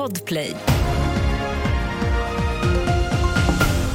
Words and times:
Podplay. 0.00 0.56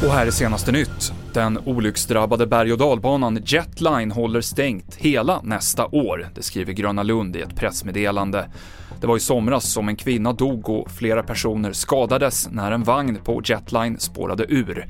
Och 0.05 0.11
här 0.11 0.27
är 0.27 0.31
senaste 0.31 0.71
nytt. 0.71 1.13
Den 1.33 1.57
olycksdrabbade 1.57 2.47
berg 2.47 2.71
och 2.71 2.77
dalbanan 2.77 3.39
Jetline 3.45 4.11
håller 4.11 4.41
stängt 4.41 4.95
hela 4.95 5.41
nästa 5.43 5.85
år, 5.85 6.29
det 6.35 6.41
skriver 6.41 6.73
Gröna 6.73 7.03
Lund 7.03 7.35
i 7.35 7.41
ett 7.41 7.55
pressmeddelande. 7.55 8.49
Det 9.01 9.07
var 9.07 9.17
i 9.17 9.19
somras 9.19 9.71
som 9.71 9.89
en 9.89 9.95
kvinna 9.95 10.33
dog 10.33 10.69
och 10.69 10.91
flera 10.91 11.23
personer 11.23 11.73
skadades 11.73 12.49
när 12.51 12.71
en 12.71 12.83
vagn 12.83 13.17
på 13.23 13.41
Jetline 13.45 13.99
spårade 13.99 14.45
ur. 14.49 14.87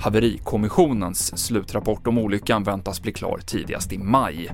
Haverikommissionens 0.00 1.38
slutrapport 1.38 2.06
om 2.06 2.18
olyckan 2.18 2.64
väntas 2.64 3.02
bli 3.02 3.12
klar 3.12 3.40
tidigast 3.46 3.92
i 3.92 3.98
maj. 3.98 4.50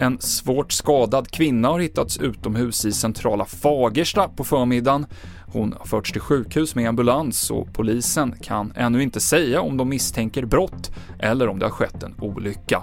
En 0.00 0.20
svårt 0.20 0.72
skadad 0.72 1.30
kvinna 1.30 1.68
har 1.68 1.80
hittats 1.80 2.18
utomhus 2.18 2.84
i 2.84 2.92
centrala 2.92 3.44
Fagersta 3.44 4.28
på 4.28 4.44
förmiddagen. 4.44 5.06
Hon 5.52 5.74
har 5.78 5.86
förts 5.86 6.12
till 6.12 6.20
sjukhus 6.20 6.74
med 6.74 6.88
ambulans 6.88 7.50
och 7.50 7.72
polisen 7.72 8.34
kan 8.42 8.72
ännu 8.76 9.02
inte 9.02 9.20
säga 9.20 9.60
om 9.60 9.76
de 9.76 9.88
misstänker 9.88 10.44
brott 10.44 10.90
eller 11.18 11.48
om 11.48 11.58
det 11.58 11.66
har 11.66 11.70
skett 11.70 12.02
en 12.02 12.14
olycka. 12.20 12.82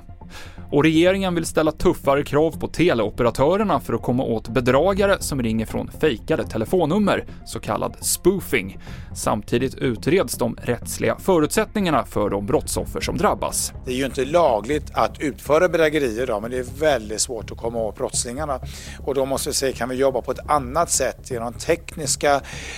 Och 0.72 0.84
regeringen 0.84 1.36
vill 1.36 1.46
ställa 1.46 1.72
tuffare 1.72 2.24
krav 2.24 2.60
på 2.60 2.68
teleoperatörerna 2.68 3.80
för 3.80 3.94
att 3.94 4.02
komma 4.02 4.24
åt 4.24 4.48
bedragare 4.48 5.18
som 5.20 5.44
ringer 5.44 5.66
från 5.66 5.92
fejkade 6.00 6.44
telefonnummer, 6.44 7.26
så 7.46 7.60
kallad 7.60 7.96
spoofing. 8.02 8.80
Samtidigt 9.16 9.76
utreds 9.76 10.38
de 10.38 10.58
rättsliga 10.62 11.18
förutsättningarna 11.20 12.06
för 12.06 12.30
de 12.30 12.46
brottsoffer 12.46 13.02
som 13.02 13.18
drabbas. 13.18 13.74
Det 13.86 13.92
är 13.92 13.96
ju 13.96 14.06
inte 14.06 14.26
lagligt 14.26 14.92
att 14.94 15.22
utföra 15.22 15.70
bedrägerier 15.70 16.28
då, 16.28 16.40
men 16.40 16.52
det 16.52 16.58
är 16.58 16.80
väldigt 16.80 17.22
svårt 17.22 17.52
att 17.52 17.58
komma 17.58 17.80
åt 17.80 17.98
brottslingarna. 17.98 18.60
Och 19.06 19.16
då 19.16 19.26
måste 19.26 19.50
vi 19.50 19.54
se, 19.54 19.72
kan 19.74 19.90
vi 19.90 19.96
jobba 19.96 20.22
på 20.22 20.32
ett 20.32 20.50
annat 20.52 20.92
sätt 20.92 21.32
genom 21.32 21.54
tekniska 21.54 22.36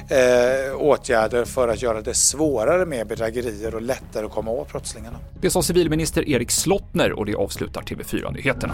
eh, 0.10 0.76
åtgärder 0.78 1.46
för 1.46 1.68
att 1.68 1.82
göra 1.82 2.02
det 2.02 2.14
svårare 2.14 2.86
med 2.86 3.08
bedrägerier 3.08 3.76
och 3.76 3.82
lättare 3.82 4.26
att 4.26 4.32
komma 4.32 4.52
åt 4.52 4.72
brottslingarna. 4.72 5.18
Det 5.42 5.50
sa 5.50 5.62
civilminister 5.62 6.30
Erik 6.30 6.52
Slottner 6.52 7.12
och 7.12 7.26
det 7.26 7.36
avslutar 7.36 7.77
TV4-nyheterna. 7.82 8.74